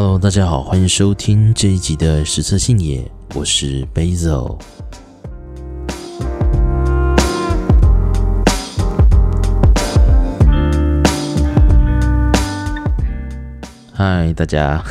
[0.00, 3.04] Hello，大家好，欢迎收听这一集的实测信也，
[3.34, 4.56] 我是 Basil。
[13.92, 14.84] 嗨，大家，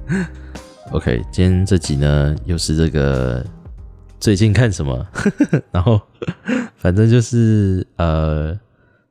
[0.92, 3.44] OK，今天这集呢，又是这个
[4.18, 5.06] 最近看什么，
[5.70, 6.00] 然后
[6.78, 8.58] 反正就是呃。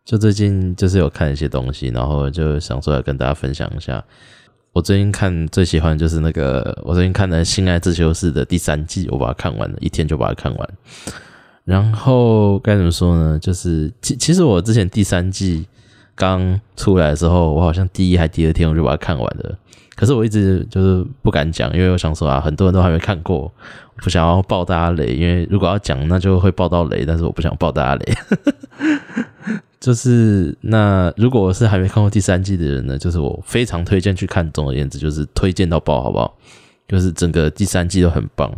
[0.04, 4.04] 就最近就是有看一些东西，然后就想说来跟大家分享一下。
[4.74, 10.70] 我最近看最喜欢的就是那个，我最近看的《性爱自修室》的第三季，我把它看完了，一天就把它看完。
[11.66, 13.38] 然后该怎么说呢？
[13.38, 15.66] 就是其其实我之前第三季
[16.16, 19.58] 刚出来的时候，我好像第一还第二天我就把它看完了。
[19.94, 23.52] 可是我一直就是不敢讲，因为我想说啊，很多人都还没看过，
[23.98, 28.14] 不想要爆大家雷，因为如果要讲，那就会爆到雷，但是我不想爆大家雷。
[29.82, 34.50] 就是那，如果我是还没看过第三季的人呢，就是我非常推荐去看。
[34.52, 36.38] 总而言之，就是推荐到爆，好不好？
[36.88, 38.54] 就是整个第三季都很棒。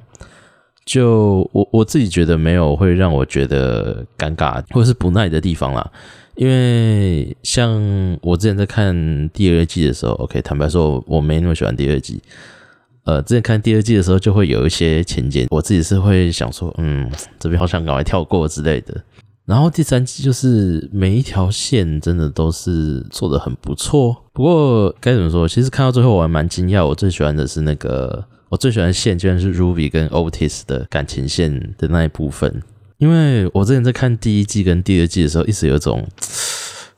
[0.85, 5.89] 就我我自己觉得没有会让我觉得尴尬或者是不耐的地方啦。
[6.35, 7.71] 因为像
[8.21, 12.21] 我之前在看第二季的时候，OK，坦白说，我没那么喜欢第二季。
[13.05, 19.01] 呃，之前看第二季的时候，就会有一些情节，我自己是会想说，嗯，这边好想赶快跳过之类的。
[19.45, 25.45] 然后第三季就是每一条线真的都是做得很不错，不过该怎么说？
[25.45, 26.85] 其实看到最后我还蛮惊讶。
[26.85, 32.63] 我最喜欢的是那个，我最喜欢的线居然是 Ruby 跟 Otis 的感情线的那一部分。
[32.99, 36.07] 因为我之前在看第一季跟第二季的时候，一直有种，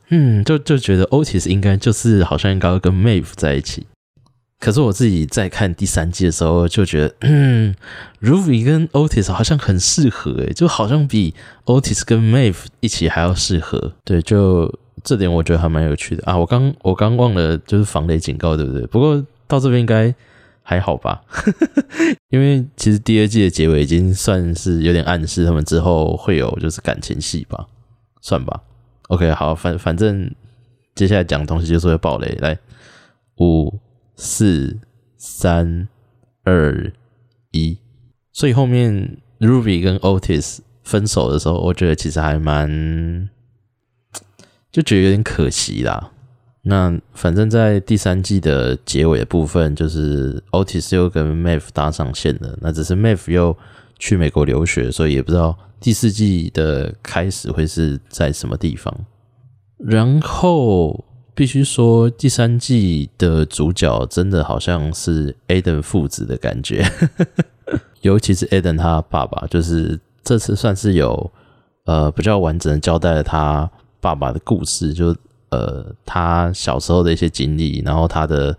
[0.10, 3.88] 嗯，就就觉得 Otis 应该就是好像应该要跟 Mave 在一起。
[4.66, 7.76] 可是我自己在看第三季的时候，就觉得，嗯
[8.20, 11.36] ，Ruby 跟 Otis 好像很适合，诶，就好像比
[11.66, 13.94] Otis 跟 Maeve 一起还要适合。
[14.04, 14.74] 对，就
[15.04, 16.36] 这点我觉得还蛮有趣的啊。
[16.36, 18.88] 我刚我刚忘了，就是防雷警告，对不对？
[18.88, 20.12] 不过到这边应该
[20.64, 21.22] 还好吧，
[22.34, 27.68] 因为其实第二季的结尾已经算是有点暗示他们之后会有就是感情戏吧，
[28.20, 28.62] 算吧。
[29.10, 30.34] OK，好，反反正
[30.96, 32.58] 接下来讲的东西就是会爆雷，来
[33.38, 33.72] 五。
[34.16, 34.78] 四、
[35.18, 35.88] 三、
[36.44, 36.92] 二、
[37.52, 37.78] 一，
[38.32, 43.30] 所以后面 Ruby 跟 Otis 分手的时候，我觉得其实还蛮，
[44.72, 46.12] 就觉得有点可惜啦。
[46.62, 53.56] 那反正在第三季的结尾的部分，就是 Otis 又跟 Maeve 搭上线了，那只是 Maeve 又
[54.00, 58.96] 去美国留学，所以也不知道第四季的开始会是在什么地方。
[59.78, 61.04] 然后。
[61.36, 66.90] 必须说，第三季的主角真的好像是 Aden 父子的感觉，
[68.00, 71.30] 尤其是 Aden 他爸爸，就是这次算是有
[71.84, 73.70] 呃比较完整的交代了他
[74.00, 75.14] 爸爸的故事，就
[75.50, 78.58] 呃他小时候的一些经历，然后他的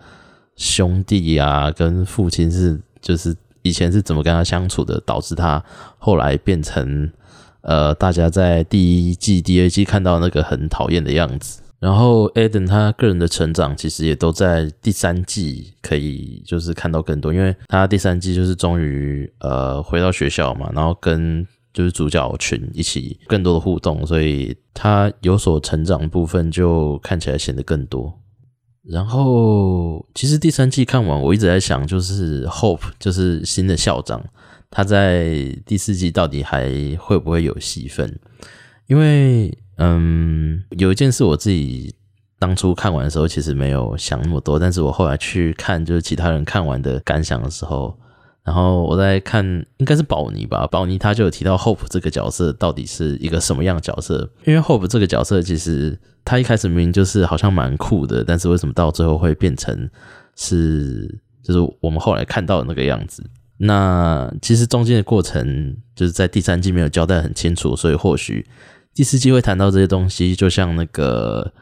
[0.56, 5.64] 兄弟啊跟父亲是就是以前是怎么跟他相处的，导致他
[5.98, 7.10] 后来变成
[7.62, 11.62] 呃大家在第一季、第二季看到那个很讨厌的样子。
[11.78, 28.20] 然后，Eden 他个人的成长其实也都在第三季可以就是看到更多，因为他第三季就是终于呃回到学校嘛，然后跟就是主角群一起更多的互动，所以他有所成长的部分就看起来显得更多。
[28.82, 34.24] 然后其实第三季看完，我一直在想，就是 Hope 就是新的校长，
[34.70, 38.18] 他在第四季到底还会不会有戏份？
[38.86, 41.94] 因为嗯，有一件事我自己
[42.38, 44.58] 当初看完的时候，其实没有想那么多。
[44.58, 47.98] 但是我后来去看，就是其他人看完的感想的时候，
[48.42, 49.44] 然后我在看，
[49.76, 54.30] 应该是宝妮吧，宝妮他就有提到 Hope 这个角色到底是一个什么样的角色。
[54.44, 59.90] 因为 Hope 这个角色其实他一开始明明就是好像蛮酷的，但是为什么到最后会变成
[60.36, 63.22] 是就是我们后来看到的那个样子？
[63.58, 68.46] 那其实中间的过程就是在第三季没有交代很清楚，所以或许。
[68.96, 71.52] 第四季会谈到这些东西，就像那个，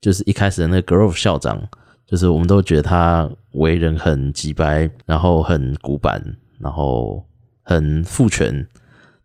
[0.00, 1.62] 就是一开始的那个 Grove 校长，
[2.06, 6.24] 就是我们都觉得他为人很直白，然后很古板，
[6.58, 7.22] 然后
[7.62, 8.66] 很父权，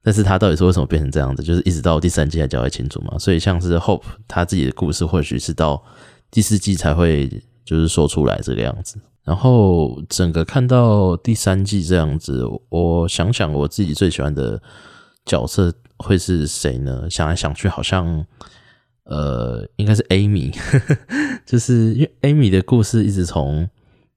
[0.03, 1.41] 但是他到底是为什么变成这样子？
[1.41, 3.17] 就是一直到第三季才交代清楚嘛。
[3.17, 5.81] 所以像是 Hope 他自己的故事，或许是到
[6.29, 7.29] 第四季才会
[7.63, 8.97] 就是说出来这个样子。
[9.23, 14.61] 然后整个看到第三季这样子，我想想我自己最喜欢的
[15.29, 15.71] 角色。
[16.01, 17.09] 会是谁呢？
[17.09, 18.25] 想来想去，好像
[19.03, 20.49] 呃，应该是 Amy，
[21.45, 23.69] 就是因为 Amy 的故事一直从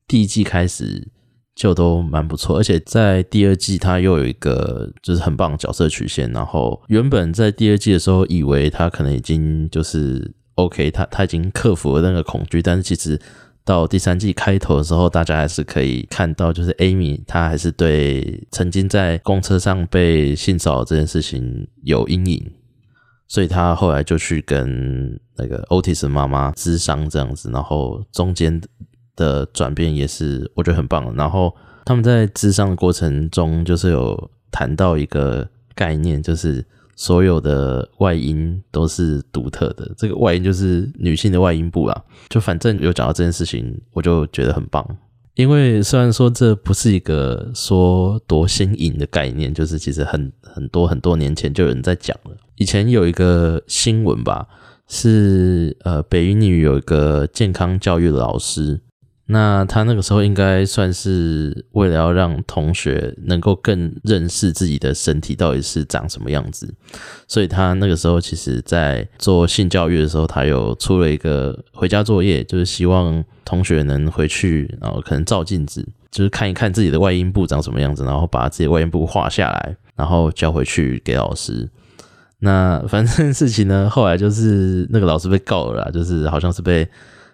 [0.06, 1.08] 第一季开始
[1.56, 6.30] 就都蛮不错，而且在第二季他又有一个就是很棒的角色曲线。
[6.30, 13.20] 然后原本在第二季的时候，以为他可能已经就是 OK，他他已经克服了那个恐惧，但是其实
[13.64, 22.52] 到第三季开头的时候，大家还是可以看到，就是 Amy 她还是对曾经在公车上被性骚扰这件事情有阴影，
[23.28, 28.60] 所以她后来就去跟那个 Otis 妈妈咨商这样子，然后中间
[29.14, 31.14] 的转变也是我觉得很棒。
[31.14, 31.54] 然后
[31.84, 36.64] 他们在咨商的过程中，就是有谈到一个概念，就是。
[36.94, 42.04] 所有的外阴都是独特的，这个外阴就是女性的外阴部啦。
[42.28, 44.86] 就反正有讲到这件事情，我就觉得很棒。
[45.34, 52.36] 因为虽然说这不是一个说多新颖的概念，就是其实很很多很多年前就有人在讲了。
[52.56, 54.46] 以前有一个新闻吧，
[54.86, 58.80] 是呃北一女有一个健康教育的老师。
[59.32, 66.72] 那他那个时候应该算是为了要让同学能够更认识自己的身体到底是长什么样子，
[67.26, 81.66] 所以他那个时候其实在做性教育的时候，他有出了一个回家作业，就是希望同学能回去，然后可能照镜子，就是看一看自己的外阴部长什么样子，然后把自己外阴部画下来，然后交回去给老师。
[82.40, 86.86] 那反正事情呢，后来就是那个老师被告了，就是好像是被。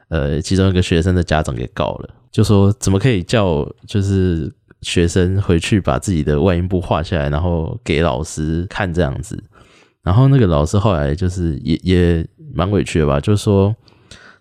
[0.09, 4.53] 呃，其中一个学生的家长给告了，就说怎么可以叫就是
[4.83, 9.43] 学生回去把自己的外阴部画下来，然后给老师看这样子。
[10.03, 13.75] 然后那个老师后来就是也也蛮委屈的吧，就说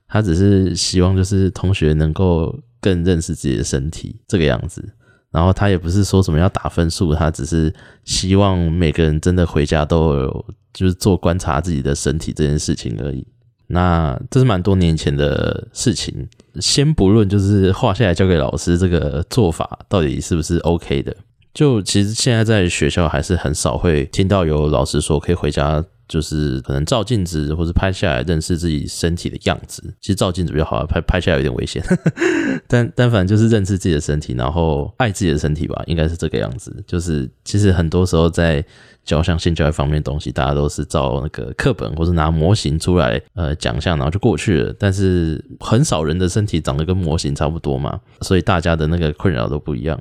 [0.07, 4.93] 他只是希望就是同学能够更认识自己的身体这个样子。
[5.29, 7.73] 然后他也不是说什么要打分数，他只是
[8.05, 13.27] 希望每个人真的回家都有就是做观察自己的身体这件事情而已。
[13.67, 16.27] 那这是蛮多年前的事情，
[16.59, 21.15] 先不论就是画下来交给老师这个做法到底是不是 OK 的，
[21.53, 29.83] 就其实现在在学校还是很少会听到有老师说可以回家，就是可能照镜子或者拍下来认识自己身体的样子。
[30.01, 31.83] 其实照镜子比较好，拍拍下来有点危险，
[32.67, 36.83] 但但反正就是认识自己的身体，然后爱自己的身体吧，应该是这个样子。
[36.87, 38.63] 就是其实很多时候在。
[39.07, 44.75] 教像性教育方面的东西，大家都是照那个课本或者拿模型出来呃讲一下，然后就过去了。
[44.77, 49.97] 但是很少人的身体长得跟模型差不多嘛，所以大家的那个困扰都不一样。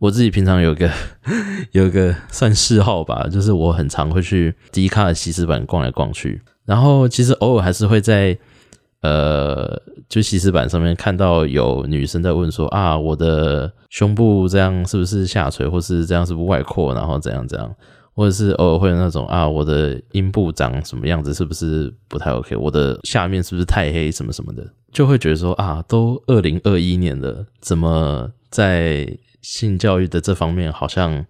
[0.00, 0.90] 我自己平常有个
[1.70, 8.36] 有个算嗜好吧，就是我很常会去 D 卡的西施版逛来逛去，然后其实偶尔还是会在
[9.02, 17.72] 呃就西施版上面看到有女生在问说啊，我的胸部这样是不是下垂，或是这样是不是外扩，然后怎样怎样。
[18.12, 22.54] 或者是偶尔会有那种啊，我的阴部长什么样子，是不是不太 OK？
[22.56, 29.06] 我的下面是不是太黑，什么什么的，就会觉得说啊，都二零二一年了，怎么在
[29.42, 31.24] 性教育的这方面，好像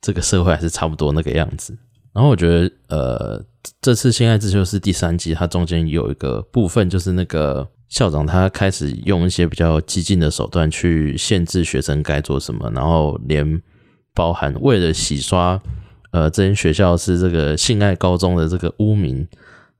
[0.00, 1.76] 这个社会还是差不多那个样子。
[2.12, 3.44] 然后我觉得，呃，
[3.80, 13.62] 这次《性爱自修是》第三季，它中间有一个部分，就是那个校长他开始用一些比较激进的手段去限制学生该做什么，然后连
[14.14, 15.60] 包含为了洗刷。
[16.10, 19.26] 呃，这间学校是这个性爱高中的这个污名，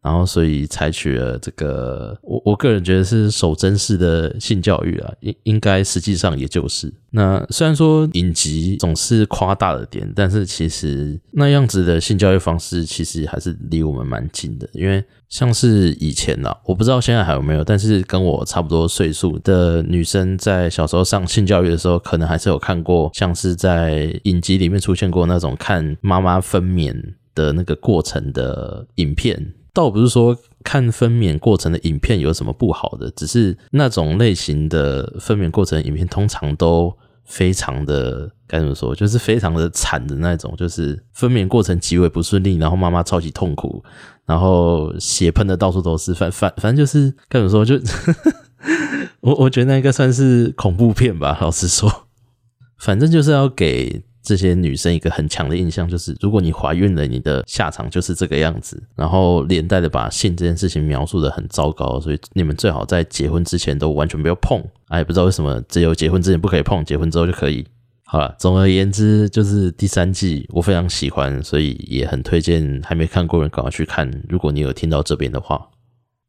[0.02, 6.92] 然后所以采取了这个，我我个人觉得是守贞式的性教育啊，应应该实际上也就是。
[7.10, 26.92] 那虽然说影集总是夸大了点，但是其实那样子的性教育方式其实还是离我们蛮近的，因为像是以前呐，我不知道现在还有没有，但是跟我差不多岁数的女生在小时候上性教育的时候，可能还是有看过，像是在影集里面出现过那种看妈妈分娩
[27.36, 29.54] 的那个过程的影片。
[29.74, 43.82] 倒不是说看分娩过程的影片有什么不好的，只是那种类型的分娩过程影片通常都非常的该怎么说，就是非常的惨的那种，就是分娩过程极为不顺利，然后妈妈超级痛苦，
[44.26, 47.76] 然后血喷的到处都是，反反反正就是该怎么说，就
[49.20, 52.06] 我我觉得那个算是恐怖片吧，老实说，
[52.78, 54.04] 反正就是要给。
[54.22, 58.80] 这些女生一个很强的印象就是，如果你怀孕了，你的下场就是这个样子。
[58.94, 64.62] 然后连带的把性这件事情描述得很糟糕，所以你们最好在结婚之前都完全不要碰。
[64.88, 67.66] 哎，不知道为什么只有结婚之前不可以碰，结婚之后就可以。
[68.04, 74.08] 好了，总而言之，就是第三季我非常喜欢，所以也很推荐还没看过人赶快去看。
[74.28, 75.68] 如果你有听到这边的话，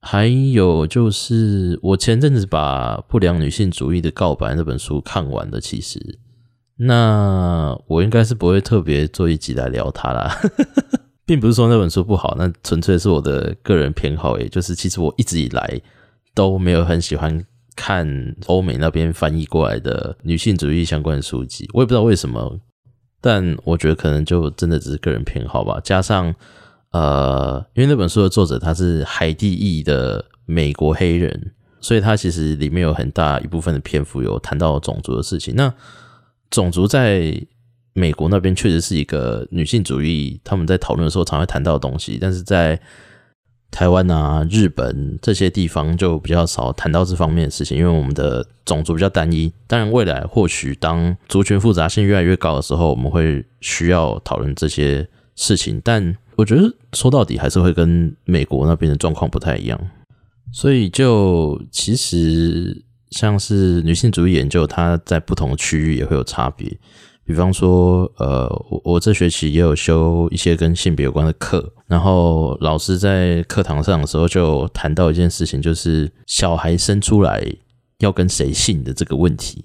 [0.01, 6.19] 还有就是我前阵子把《不良女性主义的告白》那本书看完了，其实。
[6.75, 10.35] 那我应该是不会特别做一集来聊它啦，
[11.25, 15.81] 并不是说那本书不好，那纯粹是我的个人偏好，也就是其实我一直以来
[16.33, 18.07] 都没有很喜欢看
[18.47, 22.59] 欧美那边翻译过来的女性主义相关的书籍，我也不知道为什么，
[23.21, 26.33] 但我觉得可能就真的只是个人偏好吧，加上
[26.91, 31.53] 呃，因为那本书的作者他是海地裔的美国黑人。
[31.81, 35.53] 所以他其实里面有很大一部分的篇幅有谈到种族的事情。
[35.53, 35.69] 那
[36.53, 37.35] 种族在
[37.93, 42.79] 美国那边确实是一个女性主义，他们在讨论的时候常会谈到的东西，但是在
[43.71, 49.51] 台湾啊、日本这些地方就比较少谈到这方面的事情，因为我们的种族比较单一。
[49.65, 55.81] 当然，未来或许当族群复杂性越来越高的时候，我们会需要讨论这些事情。
[55.83, 59.79] 但我觉得说到底还是会跟美国那边的状况不太一样。
[60.51, 62.83] 所以，就其实
[63.13, 66.67] 像是女性主义研究，它在不同的区域也会有差别。
[67.25, 77.41] 比方说，呃，我我这学期也有修一些跟性别有关的课，然后老师在课堂上的时候就谈到一件事情，就是小孩生出来
[77.99, 79.63] 要跟谁姓的这个问题。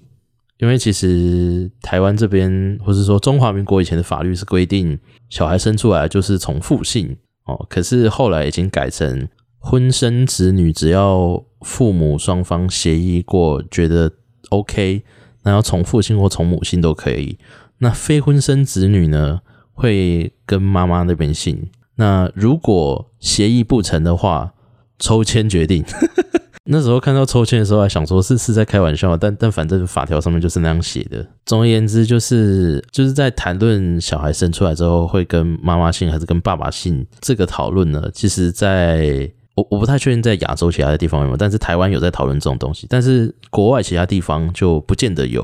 [0.59, 4.97] 因为其实台湾这边，或是说中华民国以前的法律是规定，
[5.29, 9.27] 小孩生出来就是从父姓哦，可是后来已经改成
[9.59, 14.11] 婚生子女，只要父母双方协议过，觉得
[14.49, 15.03] OK。
[15.43, 17.37] 那要从父亲或从母亲都可以。
[17.77, 19.39] 那非婚生子女呢，
[19.71, 21.69] 会跟妈妈那边姓。
[21.95, 24.53] 那如果协议不成的话，
[24.97, 25.83] 抽签决定。
[26.71, 31.25] 那时候看到抽签的时候，还想说是是在开玩笑，但但反正法条上面就是那样写的。
[31.45, 39.31] 总而言之，就是就是在谈论小孩生出来之后会跟妈妈姓还是跟爸爸姓这个讨论呢，其实在。
[39.55, 45.41] 我我不太确定在亚洲其他的地方有，但是台湾有在讨论这种东西，但是国外其他地方就不见得有，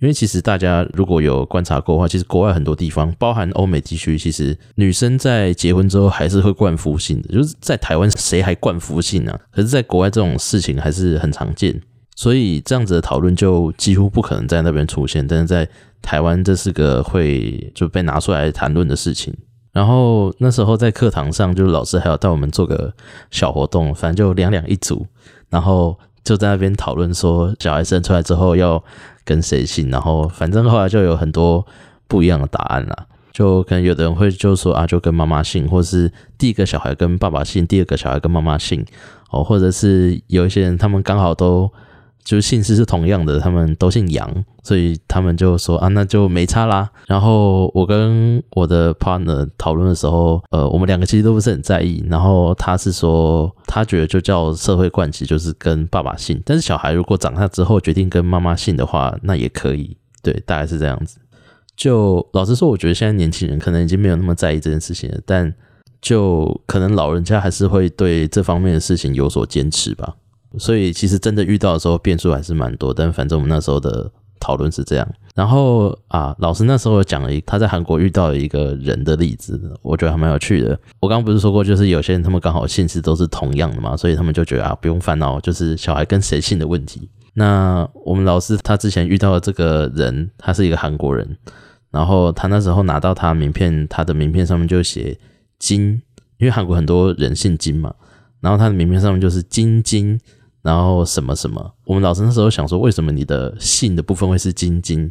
[0.00, 9.38] 因为其实大家如果有观察过的话，其实国外很多地方，包含欧美地区，其实女生在结婚之后还是会冠夫姓的，就是在台湾谁还冠夫姓呢？
[9.50, 11.80] 可是，在国外这种事情还是很常见，
[12.14, 15.66] 所以这样子的讨论就几乎不可能在那边出现，但是在
[16.02, 19.34] 台湾这是个会就被拿出来谈论的事情。
[19.76, 22.90] 然后那时候在课堂上，就老师还要带我们做个
[23.30, 25.06] 小活动，反正就两两一组，
[25.50, 28.82] 然后就在那边讨论说，小孩生出来之后要
[29.22, 31.62] 跟谁姓，然后反正后来就有很多
[32.08, 38.82] 不一样的答案啦，就可能有的人会就说啊，就跟妈妈姓，或是第一个小孩跟爸爸姓，第二个小孩跟妈妈姓，
[39.30, 41.70] 哦，或者是有一些人他们刚好都。
[42.26, 44.28] 就是姓氏是同样的，他们都姓杨，
[44.64, 46.90] 所以他们就说啊，那就没差啦。
[47.06, 52.04] 然后我跟我的 partner 讨论的时候，呃，我们两个其实都不是很在意。
[52.10, 56.42] 然后他是说，他觉得就叫社会惯习，就是跟爸爸姓。
[56.44, 59.96] 但是小孩如果长大之后决定跟妈妈姓的话，那也可以。
[60.20, 61.18] 对，大概是这样子。
[61.76, 65.54] 就老实说，我觉得现在年轻人可能已经没有那么在意这件事情了，但
[66.02, 70.16] 就可能老人家还是会对这方面的事情有所坚持吧。
[70.58, 74.10] 所以其实真的遇到的时候变数还是蛮多，但反正我们那时候的
[74.40, 75.08] 讨论是这样。
[75.34, 80.78] 然后啊，老师那时候讲了一他在韩国遇到的一个人的例子，我觉得还蛮有趣的。
[80.98, 87.10] 我刚刚不是说过，就是有些人他们刚好姓氏都是同样的嘛，所以他们就觉得啊不用烦恼，就是小孩跟谁姓的问题。
[87.34, 91.36] 那我们老师他之前遇到的这个人，他是一个韩国人，
[91.90, 95.18] 然后他那时候拿到他名片，他的名片上面就写
[95.58, 96.00] 金，
[96.38, 97.94] 因为韩国很多人姓金嘛，
[98.40, 100.18] 然后他的名片上面就是金金。
[100.66, 105.08] 然后什么什么，我们老师那时候想说，为什么你的姓的部分会是金金？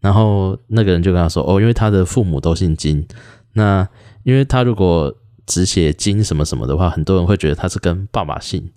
[0.00, 3.06] 然后那个人就跟他说，哦，因为他的父母都姓金。
[3.52, 3.86] 那
[4.22, 5.14] 因为他如果
[5.46, 8.70] 只写金什么什么的话，很多人会觉得他是跟爸爸姓，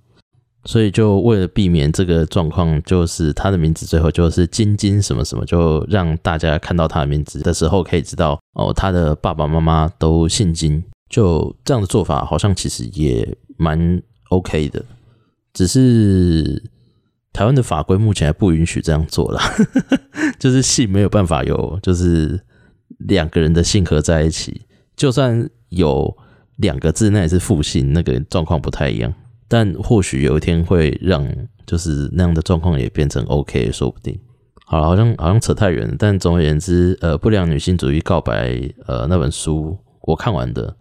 [0.66, 10.84] 所以就为了避免这个状况，就是他的名字最后就是金金什么什么，就让大家看到他的名字的时候可以知道，哦，他的爸爸妈妈都姓金。
[11.10, 14.84] 就这样的做法，好像其实也蛮 OK 的。
[15.58, 16.62] 只是
[17.34, 19.42] 台湾的法规目前还不允许这样做啦，
[20.38, 22.40] 就是性没有办法有，就是
[23.00, 24.62] 两个人的性合在一起，
[24.96, 26.16] 就算有
[26.58, 29.12] 两个字，那也是复性，那个状况不太一样。
[29.48, 31.28] 但或许有一天会让，
[31.66, 34.16] 就是那样的状况也变成 OK，说不定。
[34.68, 40.78] 好，好像好像扯太远，但总而言之，呃，不良女性主义告白，呃，那本书我看完的，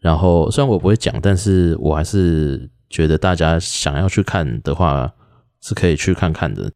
[0.00, 2.68] 然后虽然我不会讲，但是我还是。
[2.90, 5.12] 觉得大家想要去看的话，
[5.60, 6.70] 是可以去看看的。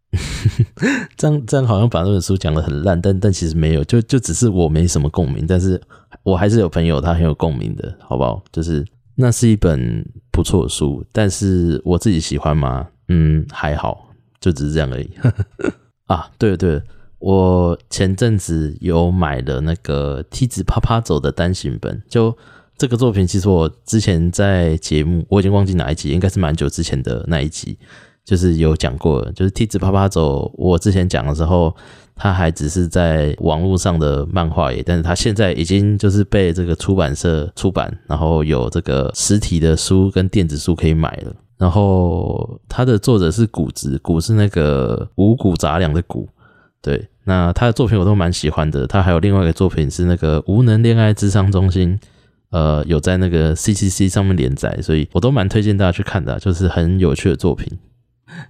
[1.16, 5.81] 这样这样好像把那本书讲得很烂，但但其实没有，就就只是我没什么共鸣，但是
[6.23, 8.42] 我还是有朋友他很有共鸣的，好不好？
[8.52, 12.88] 就是那是一本不错的书，但是我自己喜欢吗？
[13.09, 14.09] 嗯，还好，
[14.40, 15.11] 就只是这样而已。
[16.07, 16.83] 啊，对了对了，
[17.21, 22.37] 我前阵子有买了那个《梯子啪啪走》的单行本，就。
[22.82, 27.78] 这个作品其实我之前在节目，我已经忘记哪一集，应该是蛮久之前的那一集，
[28.24, 30.50] 就是有讲过，就是梯子啪啪走。
[30.56, 31.72] 我之前讲的时候，
[32.16, 41.32] 它还只是在网络上的漫画耶，但是它现在已经就是被这个出版社出版，然后有这个实体的书跟电子书可以买了。
[41.58, 46.28] 然后他的作者是谷子，谷是那个五谷杂粮的谷。
[46.80, 48.88] 对，那他的作品我都蛮喜欢的。
[48.88, 51.96] 他还有另外一个作品是那个无能恋爱智商中心，
[52.52, 57.66] 呃，有在那个 CCC 上面连载，所以我都蛮推荐大家去看的，就是很有趣的作品。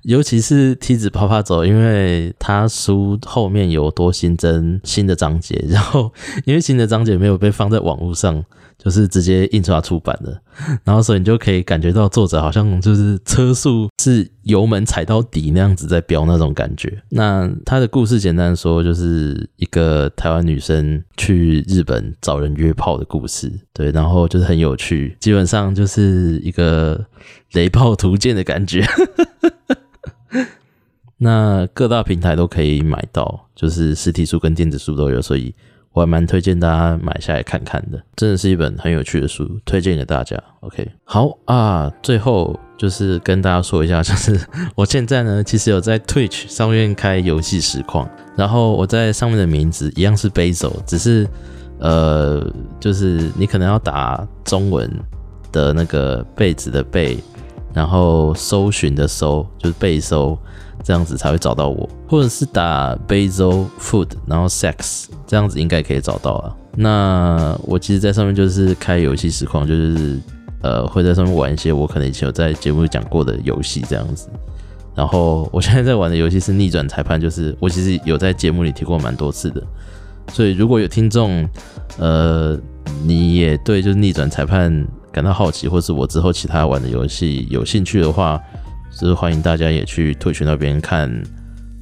[0.03, 6.13] 尤其是梯子啪啪走，因为他书后面有多新增新的章节， 然后
[6.45, 8.45] 因为新的章节没有被放在网络上，
[8.83, 10.43] 就是直接印刷出版的，
[10.83, 17.01] 然后所以你就可以感觉到作者好像就是车速是油门踩到底那样子在飙那种感觉。
[17.11, 27.07] 那他的故事简单说，就是一个台湾女生去日本找人约炮的故事，对，然后就是很有趣，基本上就是一个
[27.53, 28.85] 雷炮图鉴的感觉。
[31.19, 35.55] 那各大平台都可以买到，就是实体书跟电子书都有，所以
[35.93, 40.37] 我还蛮推荐大家买下来看看的，真的是一本很有趣的书，推荐给大家。
[40.61, 44.41] OK，好啊，最后就是跟大家说一下，就是
[44.75, 51.29] 我现在呢，其实有在 Twitch 上面开游戏实况，然后我在上面的名字一样是 Basil，只是
[51.79, 52.45] 呃，
[52.81, 54.91] 就是你可能要打中文
[55.51, 57.19] 的那个被子的被。
[57.75, 60.39] 然后搜寻的搜就是被搜，
[60.83, 66.57] 这样子才会找到我，或者是打 Basil Food，然后 Sex，这样子应该可以找到啊。
[66.77, 70.21] 那我其实，在上面就是开游戏实况，就是
[70.63, 74.29] 呃会在上面玩一些我可能以前有在节目里讲过的游戏这样子。
[74.95, 79.63] 然后我现在在玩的游戏是逆转裁判，就是我其实有在节目里提过蛮多次的。
[80.33, 81.49] 所以如果有听众，
[81.99, 82.59] 呃，
[83.05, 84.87] 你也对就是逆转裁判。
[85.13, 88.41] 感到好奇，或是我之后其他玩的游戏有兴趣的话，
[88.99, 91.11] 就是欢迎大家也去 Twitch 那边看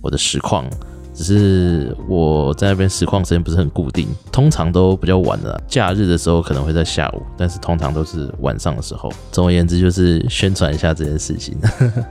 [0.00, 0.64] 我的实况。
[1.12, 9.12] 只是我在那边实况时间不是很固定，通常都比较晚了，假日的时候可能会在下午，但是通常都是晚上的时候。
[9.30, 11.58] 总而言之，就是宣传一下这件事情。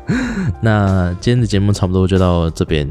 [0.61, 2.87] 那今天的节目差不多就到这边。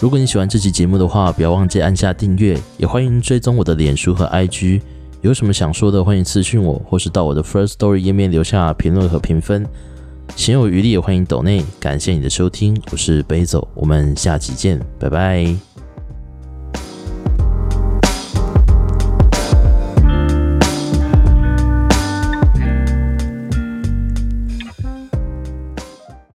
[0.00, 4.80] 如果你喜欢这期节目的话，不要忘记按下订阅，也欢迎追踪我的脸书和 IG。
[5.20, 9.66] 有什么想说的，欢迎私讯我，或是到我的 First Story 页面留下评论和评分。
[10.36, 11.62] 行有余力欢迎抖内。
[11.78, 15.54] 感谢你的收听，我是北走，我们下期见，拜拜。